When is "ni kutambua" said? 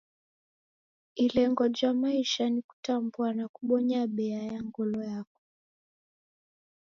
2.49-3.33